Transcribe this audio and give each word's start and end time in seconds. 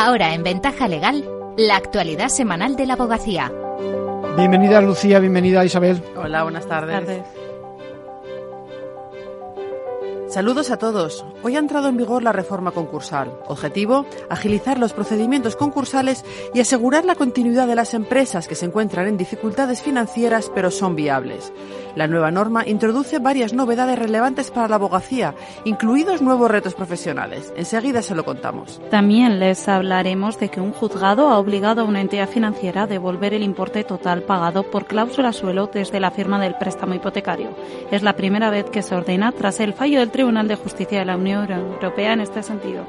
Ahora 0.00 0.32
en 0.32 0.44
Ventaja 0.44 0.86
Legal, 0.86 1.24
la 1.56 1.74
actualidad 1.74 2.28
semanal 2.28 2.76
de 2.76 2.86
la 2.86 2.92
abogacía. 2.92 3.50
Bienvenida 4.36 4.80
Lucía, 4.80 5.18
bienvenida 5.18 5.64
Isabel. 5.64 6.00
Hola, 6.14 6.44
buenas 6.44 6.68
tardes. 6.68 7.04
Buenas 7.04 7.24
tardes. 7.24 7.37
Saludos 10.38 10.70
a 10.70 10.76
todos. 10.76 11.24
Hoy 11.42 11.56
ha 11.56 11.58
entrado 11.58 11.88
en 11.88 11.96
vigor 11.96 12.22
la 12.22 12.30
reforma 12.30 12.70
concursal. 12.70 13.32
Objetivo, 13.48 14.06
agilizar 14.30 14.78
los 14.78 14.92
procedimientos 14.92 15.56
concursales 15.56 16.24
y 16.54 16.60
asegurar 16.60 17.04
la 17.04 17.16
continuidad 17.16 17.66
de 17.66 17.74
las 17.74 17.92
empresas 17.92 18.46
que 18.46 18.54
se 18.54 18.66
encuentran 18.66 19.08
en 19.08 19.16
dificultades 19.16 19.82
financieras 19.82 20.48
pero 20.54 20.70
son 20.70 20.94
viables. 20.94 21.52
La 21.96 22.06
nueva 22.06 22.30
norma 22.30 22.64
introduce 22.64 23.18
varias 23.18 23.52
novedades 23.52 23.98
relevantes 23.98 24.52
para 24.52 24.68
la 24.68 24.76
abogacía, 24.76 25.34
incluidos 25.64 26.22
nuevos 26.22 26.48
retos 26.48 26.74
profesionales. 26.74 27.52
Enseguida 27.56 28.02
se 28.02 28.14
lo 28.14 28.24
contamos. 28.24 28.80
También 28.90 29.40
les 29.40 29.66
hablaremos 29.66 30.38
de 30.38 30.50
que 30.50 30.60
un 30.60 30.70
juzgado 30.70 31.30
ha 31.30 31.38
obligado 31.40 31.80
a 31.80 31.84
una 31.84 32.00
entidad 32.00 32.28
financiera 32.28 32.82
a 32.82 32.86
devolver 32.86 33.34
el 33.34 33.42
importe 33.42 33.82
total 33.82 34.22
pagado 34.22 34.62
por 34.62 34.86
cláusula 34.86 35.32
suelo 35.32 35.66
desde 35.66 35.98
la 35.98 36.12
firma 36.12 36.40
del 36.40 36.54
préstamo 36.54 36.94
hipotecario. 36.94 37.48
Es 37.90 38.04
la 38.04 38.14
primera 38.14 38.50
vez 38.50 38.66
que 38.70 38.82
se 38.82 38.94
ordena 38.94 39.32
tras 39.32 39.58
el 39.58 39.72
fallo 39.72 39.98
del 39.98 40.12
Tribunal 40.12 40.27
de 40.28 40.56
Justicia 40.56 40.98
de 40.98 41.06
la 41.06 41.16
Unión 41.16 41.50
Europea 41.50 42.12
en 42.12 42.20
este 42.20 42.42
sentido. 42.42 42.84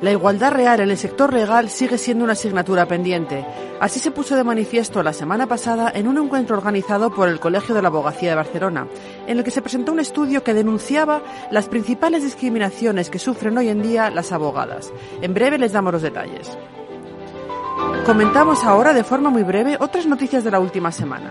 La 0.00 0.10
igualdad 0.10 0.52
real 0.52 0.80
en 0.80 0.90
el 0.90 0.96
sector 0.96 1.32
legal 1.32 1.70
sigue 1.70 1.96
siendo 1.96 2.24
una 2.24 2.32
asignatura 2.32 2.86
pendiente. 2.86 3.46
Así 3.78 4.00
se 4.00 4.10
puso 4.10 4.34
de 4.34 4.42
manifiesto 4.42 5.00
la 5.04 5.12
semana 5.12 5.46
pasada 5.46 5.92
en 5.94 6.08
un 6.08 6.18
encuentro 6.18 6.56
organizado 6.56 7.14
por 7.14 7.28
el 7.28 7.38
Colegio 7.38 7.72
de 7.72 7.82
la 7.82 7.88
Abogacía 7.88 8.30
de 8.30 8.34
Barcelona, 8.34 8.88
en 9.28 9.38
el 9.38 9.44
que 9.44 9.52
se 9.52 9.62
presentó 9.62 9.92
un 9.92 10.00
estudio 10.00 10.42
que 10.42 10.54
denunciaba 10.54 11.22
las 11.52 11.68
principales 11.68 12.24
discriminaciones 12.24 13.10
que 13.10 13.20
sufren 13.20 13.56
hoy 13.56 13.68
en 13.68 13.82
día 13.82 14.10
las 14.10 14.32
abogadas. 14.32 14.92
En 15.22 15.32
breve 15.32 15.56
les 15.56 15.72
damos 15.72 15.92
los 15.92 16.02
detalles. 16.02 16.58
Comentamos 18.04 18.64
ahora 18.64 18.92
de 18.92 19.04
forma 19.04 19.30
muy 19.30 19.44
breve 19.44 19.76
otras 19.78 20.04
noticias 20.06 20.42
de 20.42 20.50
la 20.50 20.58
última 20.58 20.90
semana. 20.90 21.30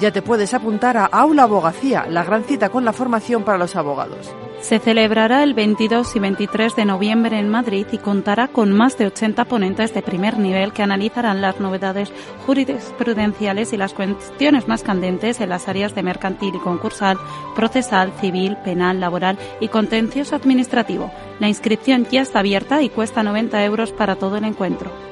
Ya 0.00 0.12
te 0.12 0.22
puedes 0.22 0.54
apuntar 0.54 0.96
a 0.96 1.06
Aula 1.06 1.42
Abogacía, 1.42 2.06
la 2.08 2.22
gran 2.22 2.44
cita 2.44 2.68
con 2.68 2.84
la 2.84 2.92
formación 2.92 3.42
para 3.42 3.58
los 3.58 3.74
abogados. 3.74 4.32
Se 4.60 4.78
celebrará 4.78 5.42
el 5.42 5.54
22 5.54 6.14
y 6.14 6.18
23 6.20 6.76
de 6.76 6.84
noviembre 6.84 7.38
en 7.38 7.48
Madrid 7.48 7.86
y 7.90 7.98
contará 7.98 8.46
con 8.46 8.72
más 8.72 8.96
de 8.96 9.06
80 9.06 9.44
ponentes 9.46 9.94
de 9.94 10.02
primer 10.02 10.38
nivel 10.38 10.72
que 10.72 10.82
analizarán 10.82 11.40
las 11.40 11.58
novedades 11.58 12.12
jurisprudenciales 12.46 13.72
y 13.72 13.76
las 13.76 13.92
cuestiones 13.92 14.68
más 14.68 14.84
candentes 14.84 15.40
en 15.40 15.48
las 15.48 15.68
áreas 15.68 15.94
de 15.96 16.02
mercantil 16.04 16.54
y 16.54 16.58
concursal, 16.58 17.18
procesal, 17.56 18.12
civil, 18.20 18.56
penal, 18.64 19.00
laboral 19.00 19.36
y 19.60 19.68
contencioso 19.68 20.36
administrativo. 20.36 21.10
La 21.40 21.48
inscripción 21.48 22.06
ya 22.10 22.22
está 22.22 22.40
abierta 22.40 22.82
y 22.82 22.88
cuesta 22.88 23.24
90 23.24 23.64
euros 23.64 23.92
para 23.92 24.16
todo 24.16 24.36
el 24.36 24.44
encuentro. 24.44 25.07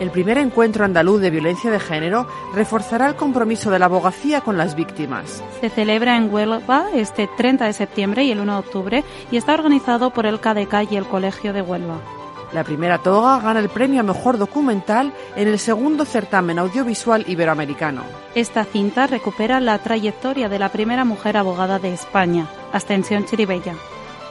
El 0.00 0.10
primer 0.10 0.38
encuentro 0.38 0.86
andaluz 0.86 1.20
de 1.20 1.28
violencia 1.28 1.70
de 1.70 1.78
género 1.78 2.26
reforzará 2.54 3.06
el 3.06 3.16
compromiso 3.16 3.70
de 3.70 3.78
la 3.78 3.84
abogacía 3.84 4.40
con 4.40 4.56
las 4.56 4.74
víctimas. 4.74 5.44
Se 5.60 5.68
celebra 5.68 6.16
en 6.16 6.32
Huelva 6.32 6.86
este 6.94 7.28
30 7.36 7.66
de 7.66 7.74
septiembre 7.74 8.24
y 8.24 8.32
el 8.32 8.40
1 8.40 8.50
de 8.50 8.58
octubre 8.58 9.04
y 9.30 9.36
está 9.36 9.52
organizado 9.52 10.08
por 10.08 10.24
el 10.24 10.40
KDK 10.40 10.90
y 10.90 10.96
el 10.96 11.04
Colegio 11.04 11.52
de 11.52 11.60
Huelva. 11.60 12.00
La 12.54 12.64
primera 12.64 12.96
toga 12.96 13.40
gana 13.40 13.60
el 13.60 13.68
premio 13.68 14.00
a 14.00 14.02
mejor 14.02 14.38
documental 14.38 15.12
en 15.36 15.48
el 15.48 15.58
segundo 15.58 16.06
certamen 16.06 16.58
audiovisual 16.58 17.26
iberoamericano. 17.28 18.02
Esta 18.34 18.64
cinta 18.64 19.06
recupera 19.06 19.60
la 19.60 19.78
trayectoria 19.78 20.48
de 20.48 20.58
la 20.58 20.70
primera 20.70 21.04
mujer 21.04 21.36
abogada 21.36 21.78
de 21.78 21.92
España, 21.92 22.48
Ascensión 22.72 23.26
Chiribella. 23.26 23.74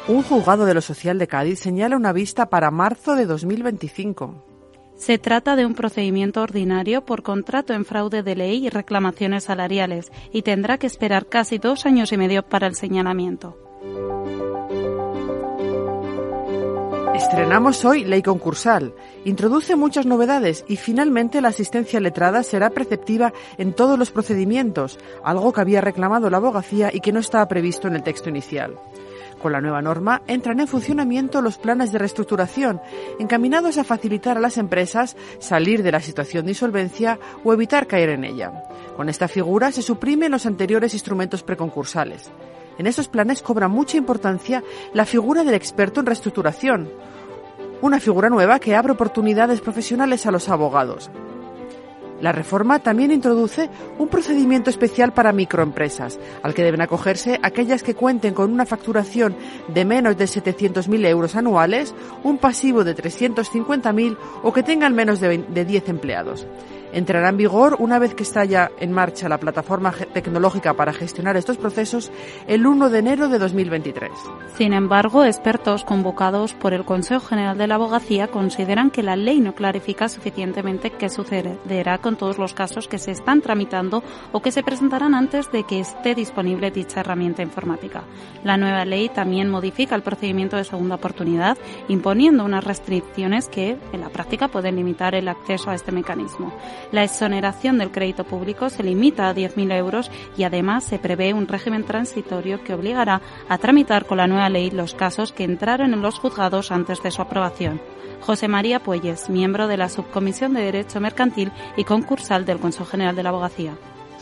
Un 0.07 0.23
juzgado 0.23 0.65
de 0.65 0.73
lo 0.73 0.81
social 0.81 1.19
de 1.19 1.27
Cádiz 1.27 1.59
señala 1.59 1.95
una 1.95 2.11
vista 2.11 2.49
para 2.49 2.71
marzo 2.71 3.15
de 3.15 3.27
2025. 3.27 4.48
Se 4.99 5.17
trata 5.17 5.55
de 5.55 5.65
un 5.65 5.75
procedimiento 5.75 6.41
ordinario 6.41 7.05
por 7.05 7.23
contrato 7.23 7.73
en 7.73 7.85
fraude 7.85 8.21
de 8.21 8.35
ley 8.35 8.65
y 8.65 8.69
reclamaciones 8.69 9.45
salariales 9.45 10.11
y 10.33 10.41
tendrá 10.41 10.77
que 10.77 10.87
esperar 10.87 11.25
casi 11.27 11.57
dos 11.57 11.85
años 11.85 12.11
y 12.11 12.17
medio 12.17 12.43
para 12.43 12.67
el 12.67 12.75
señalamiento. 12.75 13.57
Estrenamos 17.15 17.85
hoy 17.85 18.03
Ley 18.03 18.21
Concursal. 18.21 18.93
Introduce 19.23 19.77
muchas 19.77 20.05
novedades 20.05 20.65
y 20.67 20.75
finalmente 20.75 21.39
la 21.39 21.47
asistencia 21.47 22.01
letrada 22.01 22.43
será 22.43 22.69
preceptiva 22.69 23.31
en 23.57 23.71
todos 23.73 23.97
los 23.97 24.11
procedimientos, 24.11 24.99
algo 25.23 25.53
que 25.53 25.61
había 25.61 25.79
reclamado 25.79 26.29
la 26.29 26.37
abogacía 26.37 26.91
y 26.93 26.99
que 26.99 27.13
no 27.13 27.21
estaba 27.21 27.47
previsto 27.47 27.87
en 27.87 27.95
el 27.95 28.03
texto 28.03 28.27
inicial. 28.27 28.75
Con 29.41 29.53
la 29.53 29.61
nueva 29.61 29.81
norma 29.81 30.21
entran 30.27 30.59
en 30.59 30.67
funcionamiento 30.67 31.41
los 31.41 31.57
planes 31.57 31.91
de 31.91 31.97
reestructuración, 31.97 32.81
encaminados 33.19 33.77
a 33.77 33.85
facilitar 33.85 34.37
a 34.37 34.41
las 34.41 34.57
empresas 34.57 35.15
salir 35.39 35.81
de 35.81 35.93
la 35.93 36.01
situación 36.01 36.45
de 36.45 36.51
insolvencia 36.51 37.19
o 37.43 37.53
evitar 37.53 37.87
caer 37.87 38.09
en 38.09 38.25
ella. 38.25 38.65
Con 38.97 39.07
esta 39.07 39.29
figura 39.29 39.71
se 39.71 39.81
suprimen 39.81 40.31
los 40.31 40.45
anteriores 40.45 40.93
instrumentos 40.93 41.41
preconcursales. 41.41 42.29
En 42.77 42.85
esos 42.85 43.07
planes 43.07 43.41
cobra 43.41 43.69
mucha 43.69 43.97
importancia 43.97 44.63
la 44.93 45.05
figura 45.05 45.43
del 45.43 45.55
experto 45.55 46.01
en 46.01 46.05
reestructuración, 46.05 46.89
una 47.81 48.01
figura 48.01 48.29
nueva 48.29 48.59
que 48.59 48.75
abre 48.75 48.91
oportunidades 48.91 49.61
profesionales 49.61 50.25
a 50.25 50.31
los 50.31 50.49
abogados. 50.49 51.09
La 52.21 52.31
reforma 52.31 52.79
también 52.79 53.11
introduce 53.11 53.69
un 53.97 54.07
procedimiento 54.09 54.69
especial 54.69 55.13
para 55.13 55.31
microempresas, 55.31 56.19
al 56.43 56.53
que 56.53 56.63
deben 56.63 56.81
acogerse 56.81 57.39
aquellas 57.41 57.83
que 57.83 57.95
cuenten 57.95 58.33
con 58.33 58.51
una 58.51 58.65
facturación 58.65 59.35
de 59.67 59.85
menos 59.85 60.17
de 60.17 60.25
700.000 60.25 61.05
euros 61.07 61.35
anuales, 61.35 61.93
un 62.23 62.37
pasivo 62.37 62.83
de 62.83 62.95
350.000 62.95 64.17
o 64.43 64.53
que 64.53 64.63
tengan 64.63 64.95
menos 64.95 65.19
de 65.19 65.65
10 65.65 65.89
empleados. 65.89 66.45
Entrará 66.91 67.29
en 67.29 67.37
vigor 67.37 67.75
una 67.79 67.99
vez 67.99 68.15
que 68.15 68.23
está 68.23 68.45
ya 68.45 68.71
en 68.79 68.91
marcha 68.91 69.29
la 69.29 69.39
plataforma 69.39 69.91
tecnológica 69.91 70.73
para 70.73 70.93
gestionar 70.93 71.37
estos 71.37 71.57
procesos 71.57 72.11
el 72.47 72.65
1 72.65 72.89
de 72.89 72.99
enero 72.99 73.29
de 73.29 73.39
2023. 73.39 74.11
Sin 74.57 74.73
embargo, 74.73 75.23
expertos 75.23 75.83
convocados 75.83 76.53
por 76.53 76.73
el 76.73 76.85
Consejo 76.85 77.27
General 77.27 77.57
de 77.57 77.67
la 77.67 77.75
Abogacía 77.75 78.27
consideran 78.27 78.89
que 78.89 79.03
la 79.03 79.15
ley 79.15 79.39
no 79.39 79.53
clarifica 79.53 80.09
suficientemente 80.09 80.91
qué 80.91 81.09
sucederá 81.09 81.99
con 81.99 82.15
todos 82.15 82.37
los 82.37 82.53
casos 82.53 82.87
que 82.87 82.97
se 82.97 83.11
están 83.11 83.41
tramitando 83.41 84.03
o 84.31 84.41
que 84.41 84.51
se 84.51 84.63
presentarán 84.63 85.13
antes 85.13 85.51
de 85.51 85.63
que 85.63 85.79
esté 85.79 86.15
disponible 86.15 86.71
dicha 86.71 87.01
herramienta 87.01 87.41
informática. 87.41 88.03
La 88.43 88.57
nueva 88.57 88.85
ley 88.85 89.09
también 89.09 89.49
modifica 89.49 89.95
el 89.95 90.01
procedimiento 90.01 90.57
de 90.57 90.63
segunda 90.63 90.95
oportunidad, 90.95 91.57
imponiendo 91.87 92.43
unas 92.43 92.63
restricciones 92.63 93.47
que, 93.47 93.77
en 93.93 94.01
la 94.01 94.09
práctica, 94.09 94.47
pueden 94.47 94.75
limitar 94.75 95.15
el 95.15 95.27
acceso 95.27 95.69
a 95.69 95.75
este 95.75 95.91
mecanismo. 95.91 96.53
La 96.91 97.03
exoneración 97.03 97.77
del 97.77 97.91
crédito 97.91 98.23
público 98.23 98.69
se 98.69 98.83
limita 98.83 99.29
a 99.29 99.35
10.000 99.35 99.73
euros 99.73 100.11
y 100.37 100.43
además 100.43 100.83
se 100.83 100.99
prevé 100.99 101.33
un 101.33 101.47
régimen 101.47 101.83
transitorio 101.83 102.63
que 102.63 102.73
obligará 102.73 103.21
a 103.47 103.57
tramitar 103.57 104.05
con 104.05 104.17
la 104.17 104.27
nueva 104.27 104.49
ley 104.49 104.71
los 104.71 104.93
casos 104.93 105.31
que 105.31 105.43
entraron 105.43 105.93
en 105.93 106.01
los 106.01 106.19
juzgados 106.19 106.71
antes 106.71 107.01
de 107.03 107.11
su 107.11 107.21
aprobación. 107.21 107.81
José 108.21 108.47
María 108.47 108.79
Puelles, 108.79 109.29
miembro 109.29 109.67
de 109.67 109.77
la 109.77 109.89
Subcomisión 109.89 110.53
de 110.53 110.61
Derecho 110.61 110.99
Mercantil 110.99 111.51
y 111.77 111.83
concursal 111.83 112.45
del 112.45 112.59
Consejo 112.59 112.85
General 112.85 113.15
de 113.15 113.23
la 113.23 113.29
Abogacía 113.29 113.77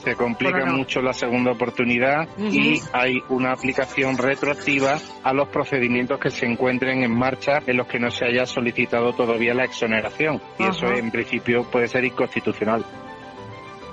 se 0.07 0.15
complica 0.15 0.65
mucho 0.65 1.01
la 1.01 1.11
segunda 1.11 1.51
oportunidad 1.51 2.29
y 2.37 2.79
hay 2.93 3.21
una 3.27 3.51
aplicación 3.51 4.17
retroactiva 4.17 4.97
a 5.21 5.33
los 5.33 5.49
procedimientos 5.49 6.17
que 6.17 6.29
se 6.29 6.45
encuentren 6.45 7.03
en 7.03 7.13
marcha 7.13 7.59
en 7.67 7.75
los 7.75 7.87
que 7.87 7.99
no 7.99 8.09
se 8.09 8.23
haya 8.23 8.45
solicitado 8.45 9.11
todavía 9.11 9.53
la 9.53 9.65
exoneración. 9.65 10.41
Y 10.59 10.63
eso 10.63 10.87
en 10.87 11.11
principio 11.11 11.65
puede 11.69 11.89
ser 11.89 12.05
inconstitucional. 12.05 12.85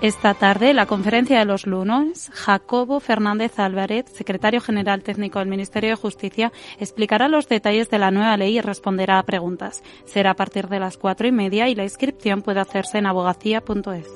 Esta 0.02 0.34
tarde, 0.34 0.72
la 0.72 0.86
conferencia 0.86 1.38
de 1.38 1.47
los 1.47 1.66
lunes, 1.66 2.31
Jacobo 2.32 3.00
Fernández 3.00 3.58
Álvarez, 3.58 4.04
secretario 4.12 4.60
general 4.60 5.02
técnico 5.02 5.41
del 5.41 5.48
Ministerio 5.48 5.91
de 5.91 5.96
Justicia, 5.96 6.52
explicará 6.78 7.26
los 7.26 7.49
detalles 7.49 7.90
de 7.90 7.99
la 7.99 8.12
nueva 8.12 8.37
ley 8.37 8.58
y 8.58 8.61
responderá 8.61 9.19
a 9.19 9.25
preguntas. 9.25 9.82
Será 10.05 10.32
a 10.32 10.37
partir 10.37 10.69
de 10.69 10.78
las 10.78 10.96
cuatro 10.96 11.26
y 11.26 11.32
media 11.32 11.69
y 11.69 11.75
la 11.75 11.84
inscripción 11.84 12.43
puede 12.43 12.61
hacerse 12.61 12.99
en 12.99 13.06
abogacía.es. 13.06 14.06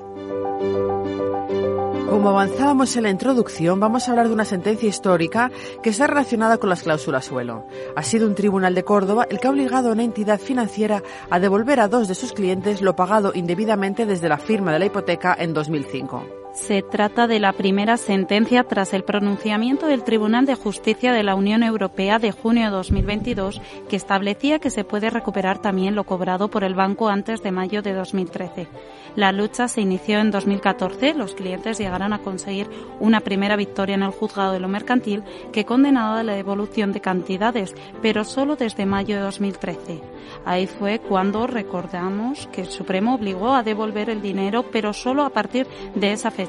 Como 2.11 2.31
avanzábamos 2.31 2.97
en 2.97 3.03
la 3.03 3.11
introducción, 3.11 3.81
vamos 3.81 4.09
a 4.09 4.13
hablar 4.13 4.29
de 4.29 4.35
una 4.35 4.47
sentencia 4.47 4.89
histórica 4.89 5.51
que 5.83 5.91
está 5.91 6.07
relacionada 6.07 6.57
con 6.57 6.71
las 6.71 6.83
cláusulas 6.83 7.27
suelo. 7.27 7.67
Ha 7.97 8.03
sido 8.03 8.27
un 8.27 8.35
tribunal 8.35 8.75
de 8.75 8.83
Córdoba 8.83 9.27
el 9.29 9.39
que 9.39 9.47
ha 9.47 9.51
obligado 9.51 9.91
a 9.91 9.93
una 9.93 10.05
entidad 10.05 10.41
financiera 10.41 11.03
a 11.29 11.39
devolver 11.39 11.81
a 11.81 11.89
dos 11.89 12.09
de 12.09 12.15
sus 12.15 12.33
clientes 12.33 12.81
lo 12.81 12.97
pagado 12.97 13.33
indebidamente 13.35 14.07
desde 14.07 14.31
la 14.31 14.39
firma 14.39 14.73
de 14.73 14.79
la 14.79 14.87
hipoteca 14.87 15.37
en 15.39 15.53
2005. 15.53 16.38
Se 16.61 16.83
trata 16.83 17.27
de 17.27 17.39
la 17.39 17.53
primera 17.53 17.97
sentencia 17.97 18.65
tras 18.65 18.93
el 18.93 19.03
pronunciamiento 19.03 19.87
del 19.87 20.03
Tribunal 20.03 20.45
de 20.45 20.55
Justicia 20.55 21.13
de 21.13 21.23
la 21.23 21.35
Unión 21.35 21.63
Europea 21.63 22.19
de 22.19 22.33
junio 22.33 22.65
de 22.65 22.71
2022 22.73 23.63
que 23.89 23.97
establecía 23.97 24.59
que 24.59 24.69
se 24.69 24.85
puede 24.85 25.09
recuperar 25.09 25.63
también 25.63 25.95
lo 25.95 26.05
cobrado 26.05 26.49
por 26.49 26.65
el 26.65 26.75
banco 26.75 27.09
antes 27.09 27.43
de 27.43 27.53
mayo 27.53 27.81
de 27.81 27.95
2013. 27.95 28.69
La 29.17 29.33
lucha 29.33 29.67
se 29.69 29.81
inició 29.81 30.19
en 30.19 30.31
2014. 30.31 31.15
Los 31.15 31.35
clientes 31.35 31.79
llegaron 31.79 32.13
a 32.13 32.19
conseguir 32.19 32.69
una 33.01 33.21
primera 33.21 33.57
victoria 33.57 33.95
en 33.95 34.03
el 34.03 34.11
juzgado 34.11 34.53
de 34.53 34.61
lo 34.61 34.69
mercantil 34.69 35.23
que 35.53 35.65
condenaba 35.65 36.23
la 36.23 36.35
devolución 36.35 36.93
de 36.93 37.01
cantidades, 37.01 37.75
pero 38.03 38.25
solo 38.25 38.57
desde 38.57 38.85
mayo 38.85 39.17
de 39.17 39.23
2013. 39.23 40.03
Ahí 40.45 40.67
fue 40.67 40.99
cuando 40.99 41.47
recordamos 41.47 42.47
que 42.49 42.61
el 42.61 42.69
Supremo 42.69 43.15
obligó 43.15 43.55
a 43.55 43.63
devolver 43.63 44.11
el 44.11 44.21
dinero, 44.21 44.65
pero 44.71 44.93
solo 44.93 45.25
a 45.25 45.31
partir 45.31 45.67
de 45.95 46.13
esa 46.13 46.31
fecha. 46.31 46.48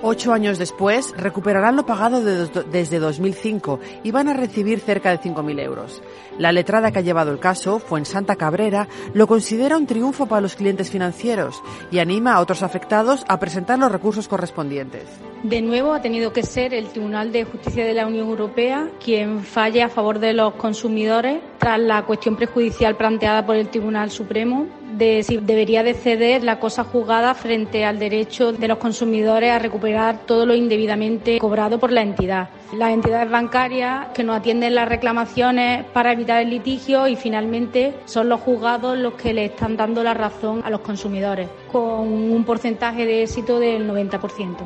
Ocho 0.00 0.32
años 0.32 0.58
después, 0.58 1.12
recuperarán 1.16 1.74
lo 1.74 1.84
pagado 1.84 2.22
desde 2.22 2.98
2005 3.00 3.80
y 4.04 4.12
van 4.12 4.28
a 4.28 4.34
recibir 4.34 4.78
cerca 4.78 5.10
de 5.10 5.18
5.000 5.18 5.60
euros. 5.60 6.02
La 6.38 6.52
letrada 6.52 6.92
que 6.92 7.00
ha 7.00 7.02
llevado 7.02 7.32
el 7.32 7.40
caso, 7.40 7.80
fue 7.80 7.98
en 7.98 8.04
Santa 8.04 8.36
Cabrera, 8.36 8.86
lo 9.12 9.26
considera 9.26 9.76
un 9.76 9.86
triunfo 9.86 10.26
para 10.26 10.40
los 10.40 10.54
clientes 10.54 10.88
financieros 10.90 11.60
y 11.90 11.98
anima 11.98 12.34
a 12.34 12.40
otros 12.40 12.62
afectados 12.62 13.24
a 13.26 13.40
presentar 13.40 13.80
los 13.80 13.90
recursos 13.90 14.28
correspondientes. 14.28 15.02
De 15.42 15.62
nuevo, 15.62 15.92
ha 15.92 16.00
tenido 16.00 16.32
que 16.32 16.44
ser 16.44 16.74
el 16.74 16.88
Tribunal 16.88 17.32
de 17.32 17.44
Justicia 17.44 17.84
de 17.84 17.94
la 17.94 18.06
Unión 18.06 18.28
Europea 18.28 18.88
quien 19.04 19.40
falle 19.40 19.82
a 19.82 19.88
favor 19.88 20.20
de 20.20 20.32
los 20.32 20.54
consumidores 20.54 21.42
tras 21.58 21.80
la 21.80 22.06
cuestión 22.06 22.36
prejudicial 22.36 22.96
planteada 22.96 23.44
por 23.44 23.56
el 23.56 23.68
Tribunal 23.68 24.12
Supremo 24.12 24.68
de 24.98 25.22
si 25.22 25.36
debería 25.38 25.82
de 25.82 25.94
ceder 25.94 26.42
la 26.42 26.58
cosa 26.58 26.84
juzgada 26.84 27.34
frente 27.34 27.84
al 27.84 27.98
derecho 27.98 28.52
de 28.52 28.68
los 28.68 28.78
consumidores 28.78 29.52
a 29.52 29.58
recuperar 29.58 30.26
todo 30.26 30.44
lo 30.44 30.54
indebidamente 30.54 31.38
cobrado 31.38 31.78
por 31.78 31.92
la 31.92 32.02
entidad. 32.02 32.50
Las 32.76 32.90
entidades 32.90 33.30
bancarias 33.30 34.08
que 34.12 34.24
no 34.24 34.34
atienden 34.34 34.74
las 34.74 34.88
reclamaciones 34.88 35.84
para 35.86 36.12
evitar 36.12 36.42
el 36.42 36.50
litigio 36.50 37.06
y 37.06 37.16
finalmente 37.16 37.94
son 38.04 38.28
los 38.28 38.40
juzgados 38.40 38.98
los 38.98 39.14
que 39.14 39.32
le 39.32 39.46
están 39.46 39.76
dando 39.76 40.02
la 40.02 40.14
razón 40.14 40.62
a 40.64 40.70
los 40.70 40.80
consumidores, 40.80 41.48
con 41.70 41.80
un 41.80 42.44
porcentaje 42.44 43.06
de 43.06 43.22
éxito 43.22 43.58
del 43.58 43.88
90% 43.88 44.56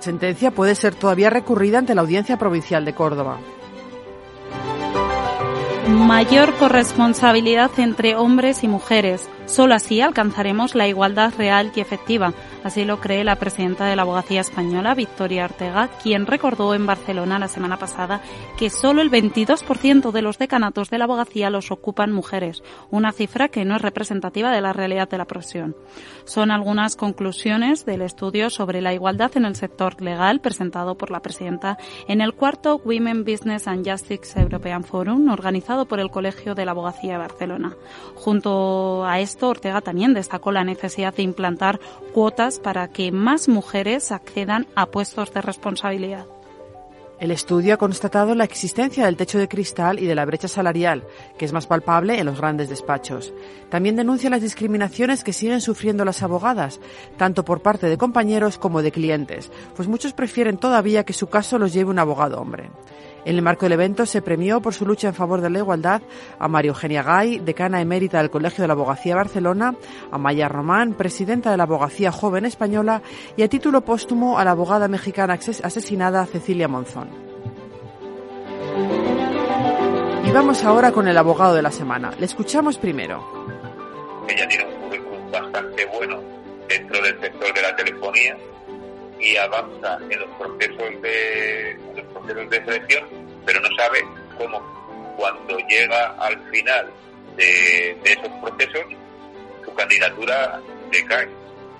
sentencia 0.00 0.50
puede 0.50 0.74
ser 0.74 0.94
todavía 0.94 1.28
recurrida 1.28 1.78
ante 1.78 1.94
la 1.94 2.00
Audiencia 2.00 2.38
Provincial 2.38 2.84
de 2.84 2.94
Córdoba. 2.94 3.40
Mayor 5.88 6.54
corresponsabilidad 6.56 7.70
entre 7.78 8.14
hombres 8.14 8.62
y 8.62 8.68
mujeres. 8.68 9.26
Solo 9.46 9.74
así 9.74 10.02
alcanzaremos 10.02 10.74
la 10.74 10.86
igualdad 10.86 11.32
real 11.38 11.72
y 11.74 11.80
efectiva. 11.80 12.34
Así 12.68 12.84
lo 12.84 13.00
cree 13.00 13.24
la 13.24 13.36
presidenta 13.36 13.86
de 13.86 13.96
la 13.96 14.02
abogacía 14.02 14.42
española, 14.42 14.94
Victoria 14.94 15.46
Ortega, 15.46 15.88
quien 16.02 16.26
recordó 16.26 16.74
en 16.74 16.84
Barcelona 16.84 17.38
la 17.38 17.48
semana 17.48 17.78
pasada 17.78 18.20
que 18.58 18.68
solo 18.68 19.00
el 19.00 19.10
22% 19.10 20.12
de 20.12 20.20
los 20.20 20.36
decanatos 20.36 20.90
de 20.90 20.98
la 20.98 21.04
abogacía 21.04 21.48
los 21.48 21.70
ocupan 21.70 22.12
mujeres, 22.12 22.62
una 22.90 23.12
cifra 23.12 23.48
que 23.48 23.64
no 23.64 23.76
es 23.76 23.80
representativa 23.80 24.52
de 24.52 24.60
la 24.60 24.74
realidad 24.74 25.08
de 25.08 25.16
la 25.16 25.24
profesión. 25.24 25.76
Son 26.26 26.50
algunas 26.50 26.94
conclusiones 26.94 27.86
del 27.86 28.02
estudio 28.02 28.50
sobre 28.50 28.82
la 28.82 28.92
igualdad 28.92 29.34
en 29.36 29.46
el 29.46 29.56
sector 29.56 30.02
legal 30.02 30.42
presentado 30.42 30.98
por 30.98 31.10
la 31.10 31.22
presidenta 31.22 31.78
en 32.06 32.20
el 32.20 32.34
cuarto 32.34 32.82
Women 32.84 33.24
Business 33.24 33.66
and 33.66 33.90
Justice 33.90 34.38
European 34.38 34.84
Forum 34.84 35.30
organizado 35.30 35.86
por 35.86 36.00
el 36.00 36.10
Colegio 36.10 36.54
de 36.54 36.66
la 36.66 36.72
Abogacía 36.72 37.12
de 37.12 37.18
Barcelona. 37.18 37.74
Junto 38.14 39.06
a 39.06 39.20
esto, 39.20 39.48
Ortega 39.48 39.80
también 39.80 40.12
destacó 40.12 40.52
la 40.52 40.64
necesidad 40.64 41.14
de 41.14 41.22
implantar 41.22 41.80
cuotas 42.12 42.57
para 42.58 42.88
que 42.88 43.12
más 43.12 43.48
mujeres 43.48 44.12
accedan 44.12 44.66
a 44.74 44.86
puestos 44.86 45.32
de 45.32 45.40
responsabilidad. 45.40 46.26
El 47.20 47.32
estudio 47.32 47.74
ha 47.74 47.78
constatado 47.78 48.36
la 48.36 48.44
existencia 48.44 49.04
del 49.04 49.16
techo 49.16 49.38
de 49.38 49.48
cristal 49.48 49.98
y 49.98 50.06
de 50.06 50.14
la 50.14 50.24
brecha 50.24 50.46
salarial, 50.46 51.04
que 51.36 51.46
es 51.46 51.52
más 51.52 51.66
palpable 51.66 52.16
en 52.16 52.26
los 52.26 52.38
grandes 52.38 52.68
despachos. 52.68 53.32
También 53.70 53.96
denuncia 53.96 54.30
las 54.30 54.40
discriminaciones 54.40 55.24
que 55.24 55.32
siguen 55.32 55.60
sufriendo 55.60 56.04
las 56.04 56.22
abogadas, 56.22 56.78
tanto 57.16 57.44
por 57.44 57.60
parte 57.60 57.88
de 57.88 57.98
compañeros 57.98 58.56
como 58.56 58.82
de 58.82 58.92
clientes, 58.92 59.50
pues 59.74 59.88
muchos 59.88 60.12
prefieren 60.12 60.58
todavía 60.58 61.04
que 61.04 61.12
su 61.12 61.26
caso 61.26 61.58
los 61.58 61.72
lleve 61.72 61.90
un 61.90 61.98
abogado 61.98 62.40
hombre. 62.40 62.70
En 63.28 63.36
el 63.36 63.42
marco 63.42 63.66
del 63.66 63.74
evento 63.74 64.06
se 64.06 64.22
premió 64.22 64.62
por 64.62 64.72
su 64.72 64.86
lucha 64.86 65.08
en 65.08 65.12
favor 65.12 65.42
de 65.42 65.50
la 65.50 65.58
igualdad 65.58 66.00
a 66.38 66.48
María 66.48 66.70
Eugenia 66.70 67.02
Gay, 67.02 67.40
decana 67.40 67.82
emérita 67.82 68.16
del 68.16 68.30
Colegio 68.30 68.62
de 68.62 68.68
la 68.68 68.72
Abogacía 68.72 69.12
de 69.12 69.16
Barcelona, 69.16 69.74
a 70.10 70.16
Maya 70.16 70.48
Román, 70.48 70.94
presidenta 70.94 71.50
de 71.50 71.58
la 71.58 71.64
Abogacía 71.64 72.10
Joven 72.10 72.46
Española, 72.46 73.02
y 73.36 73.42
a 73.42 73.48
título 73.50 73.82
póstumo 73.82 74.38
a 74.38 74.46
la 74.46 74.52
abogada 74.52 74.88
mexicana 74.88 75.34
asesinada 75.34 76.24
Cecilia 76.24 76.68
Monzón. 76.68 77.10
Y 80.24 80.30
vamos 80.30 80.64
ahora 80.64 80.90
con 80.90 81.06
el 81.06 81.18
abogado 81.18 81.54
de 81.54 81.60
la 81.60 81.70
semana. 81.70 82.12
Le 82.18 82.24
escuchamos 82.24 82.78
primero. 82.78 83.22
Ella 84.26 84.48
tiene 84.48 84.64
un 84.64 84.80
currículum 84.84 85.30
bastante 85.30 85.84
bueno 85.84 86.18
dentro 86.66 87.02
del 87.02 87.20
sector 87.20 87.52
de 87.52 87.60
la 87.60 87.76
telefonía 87.76 88.38
y 89.20 89.36
avanza 89.36 89.98
en 90.08 90.18
los 90.18 90.30
procesos 90.38 91.02
de, 91.02 91.76
de 92.34 92.64
selección, 92.64 93.04
pero 93.46 93.60
no 93.60 93.68
sabe 93.76 94.04
cómo 94.36 95.14
cuando 95.16 95.58
llega 95.68 96.14
al 96.18 96.38
final 96.50 96.90
de, 97.36 97.90
esos 98.04 98.28
procesos 98.42 98.84
su 99.64 99.74
candidatura 99.74 100.60
decae. 100.90 101.28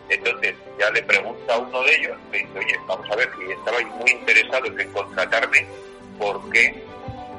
Entonces 0.09 0.55
ya 0.79 0.91
le 0.91 1.03
pregunta 1.03 1.55
a 1.55 1.59
uno 1.59 1.83
de 1.83 1.95
ellos, 1.97 2.17
le 2.33 2.39
dice, 2.39 2.59
oye, 2.59 2.81
vamos 2.87 3.07
a 3.11 3.17
ver, 3.17 3.29
si 3.39 3.53
estabais 3.53 3.87
muy 3.89 4.11
interesados 4.11 4.71
en 4.79 4.93
contratarme, 4.93 5.67
¿por 6.19 6.51
qué 6.51 6.83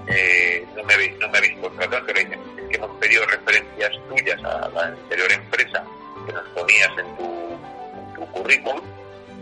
eh, 0.07 0.65
no, 0.75 0.83
me 0.83 0.93
habéis, 0.93 1.17
no 1.17 1.29
me 1.29 1.37
habéis 1.39 1.57
contratado? 1.57 2.05
le 2.05 2.23
dicen, 2.25 2.39
es 2.57 2.69
que 2.69 2.75
hemos 2.75 2.97
pedido 2.97 3.25
referencias 3.25 3.91
tuyas 4.07 4.43
a 4.43 4.69
la 4.69 4.83
anterior 4.83 5.31
empresa 5.31 5.83
que 6.27 6.33
nos 6.33 6.47
ponías 6.49 6.91
en 6.99 7.17
tu, 7.17 7.59
en 7.97 8.13
tu 8.15 8.31
currículum 8.31 8.81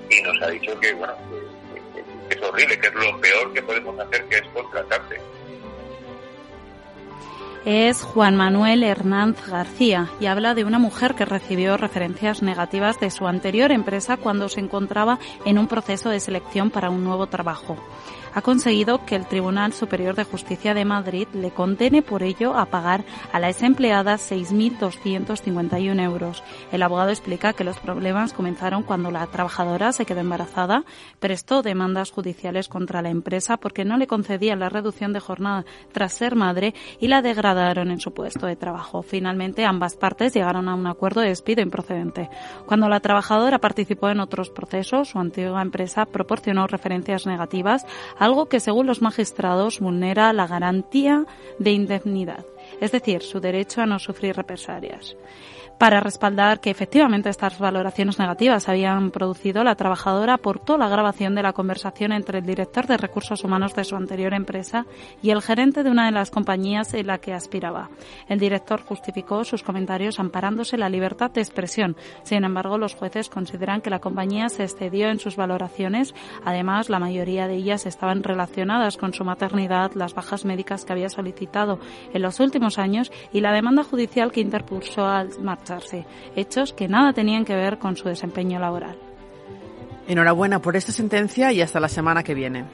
y 0.10 0.22
nos 0.22 0.42
ha 0.42 0.50
dicho 0.50 0.80
que, 0.80 0.94
bueno, 0.94 1.14
que, 1.30 1.47
es 2.36 2.42
horrible, 2.42 2.80
que 2.80 2.88
es 2.88 2.94
lo 2.94 3.20
peor 3.20 3.54
que 3.54 3.62
podemos 3.62 4.00
hacer, 4.00 4.26
que 4.26 4.36
es 4.38 4.44
contratarte. 4.54 5.20
Es 7.70 8.02
Juan 8.02 8.38
Manuel 8.38 8.82
Hernández 8.82 9.46
García 9.46 10.10
y 10.22 10.28
habla 10.28 10.54
de 10.54 10.64
una 10.64 10.80
mujer 10.80 11.16
que 11.16 11.26
recibió 11.26 11.76
referencias 11.76 12.42
negativas 12.42 12.98
de 13.02 13.12
su 13.12 13.28
anterior 13.28 13.74
empresa 13.74 14.16
cuando 14.16 14.48
se 14.48 14.62
encontraba 14.62 15.20
en 15.44 15.58
un 15.58 15.68
proceso 15.68 16.10
de 16.10 16.22
selección 16.22 16.72
para 16.72 16.90
un 16.90 17.04
nuevo 17.04 17.28
trabajo 17.28 17.76
ha 18.38 18.42
conseguido 18.44 19.04
que 19.04 19.16
el 19.16 19.26
Tribunal 19.26 19.74
Superior 19.74 20.14
de 20.14 20.24
Justicia 20.24 20.76
de 20.76 20.86
Madrid 20.86 21.28
le 21.34 21.50
condene 21.50 22.04
por 22.04 22.22
ello 22.22 22.56
a 22.56 22.68
pagar 22.68 23.04
a 23.32 23.40
la 23.40 23.50
ex 23.50 23.64
empleada 23.64 24.18
6.251 24.18 26.04
euros. 26.04 26.44
El 26.72 26.84
abogado 26.84 27.10
explica 27.10 27.54
que 27.54 27.64
los 27.64 27.80
problemas 27.80 28.34
comenzaron 28.34 28.84
cuando 28.84 29.10
la 29.10 29.26
trabajadora 29.26 29.92
se 29.92 30.06
quedó 30.06 30.20
embarazada, 30.20 30.84
prestó 31.20 31.64
demandas 31.64 32.12
judiciales 32.12 32.68
contra 32.68 33.02
la 33.02 33.10
empresa 33.10 33.58
porque 33.58 33.86
no 33.86 33.98
le 33.98 34.06
concedían 34.06 34.60
la 34.60 34.70
reducción 34.70 35.14
de 35.14 35.20
jornada 35.20 35.66
tras 35.92 36.14
ser 36.14 36.36
madre 36.36 36.76
y 37.00 37.08
la 37.08 37.24
en 37.58 38.00
su 38.00 38.14
puesto 38.14 38.46
de 38.46 38.56
trabajo. 38.56 39.02
Finalmente, 39.02 39.66
ambas 39.66 39.96
partes 39.96 40.34
llegaron 40.34 40.70
a 40.70 40.76
un 40.76 40.86
acuerdo 40.88 41.22
de 41.22 41.30
despido 41.30 41.62
improcedente. 41.62 42.30
Cuando 42.66 42.88
la 42.88 43.00
trabajadora 43.00 43.60
participó 43.60 44.10
en 44.10 44.20
otros 44.20 44.50
procesos, 44.50 45.10
su 45.10 45.20
antigua 45.20 45.62
empresa 45.62 46.06
proporcionó 46.06 46.68
referencias 46.68 47.26
negativas 47.26 47.86
algo 48.18 48.48
que 48.48 48.60
según 48.60 48.86
los 48.86 49.02
magistrados 49.02 49.80
vulnera 49.80 50.32
la 50.34 50.48
garantía 50.48 51.26
de 51.60 51.72
indemnidad, 51.72 52.46
es 52.80 52.92
decir, 52.92 53.22
su 53.24 53.40
derecho 53.40 53.82
a 53.82 53.86
no 53.86 54.00
sufrir 54.00 54.36
represalias. 54.36 55.16
Para 55.78 56.00
respaldar 56.00 56.60
que 56.60 56.72
efectivamente 56.72 57.30
estas 57.30 57.60
valoraciones 57.60 58.18
negativas 58.18 58.68
habían 58.68 59.12
producido, 59.12 59.64
la 59.64 59.76
trabajadora 59.76 60.34
aportó 60.34 60.76
la 60.76 60.90
grabación 60.90 61.36
de 61.36 61.44
la 61.44 61.54
conversación 61.54 62.14
entre 62.14 62.40
el 62.40 62.48
director 62.48 62.88
de 62.88 62.98
recursos 62.98 63.44
humanos 63.44 63.76
de 63.76 63.84
su 63.84 63.96
anterior 63.96 64.34
empresa 64.34 64.88
y 65.22 65.30
el 65.30 65.44
gerente 65.44 65.84
de 65.84 65.92
una 65.92 66.08
de 66.08 66.14
las 66.14 66.32
compañías 66.32 66.96
en 66.96 67.06
la 67.06 67.20
que 67.20 67.32
aspiraba. 67.32 67.92
El 68.28 68.40
director 68.40 68.82
justificó 68.82 69.44
sus 69.44 69.62
comentarios 69.62 70.20
amparándose 70.20 70.78
la 70.78 70.90
libertad 70.90 71.30
de 71.30 71.42
expresión. 71.42 71.96
Sin 72.24 72.44
embargo, 72.44 72.80
los 72.80 72.96
jueces 72.96 73.30
consideran 73.30 73.82
que 73.82 73.92
la 73.92 74.00
compañía 74.00 74.50
se 74.50 74.64
excedió 74.64 75.10
en 75.10 75.20
sus 75.20 75.36
valoraciones. 75.36 76.16
Además, 76.44 76.90
la 76.90 76.98
mayoría 76.98 77.48
de 77.48 77.54
ellas 77.54 77.86
estaban 77.86 78.24
relacionadas 78.24 78.98
con 78.98 79.14
su 79.14 79.24
maternidad, 79.24 79.92
las 79.94 80.16
bajas 80.16 80.44
médicas 80.44 80.86
que 80.86 80.94
había 80.94 81.10
solicitado 81.10 81.80
en 82.16 82.24
los 82.24 82.40
últimos 82.40 82.80
años 82.80 83.12
y 83.32 83.42
la 83.42 83.54
demanda 83.54 83.84
judicial 83.84 84.32
que 84.32 84.42
interpuso 84.42 85.06
al 85.06 85.30
marchar 85.40 85.67
hechos 86.36 86.74
que 86.74 86.88
nada 86.88 87.14
tenían 87.14 87.46
que 87.46 87.56
ver 87.56 87.78
con 87.78 87.96
su 87.96 88.08
desempeño 88.08 88.60
laboral. 88.60 88.98
Enhorabuena 90.08 90.62
por 90.62 90.76
esta 90.76 90.92
sentencia 90.92 91.52
y 91.52 91.62
hasta 91.62 91.80
la 91.80 91.90
semana 91.90 92.24
que 92.24 92.34
viene. 92.34 92.66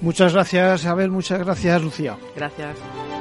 Muchas 0.00 0.32
gracias, 0.32 0.86
Abel. 0.86 1.10
Muchas 1.10 1.38
gracias, 1.40 1.82
Lucía. 1.82 2.16
Gracias. 2.34 3.13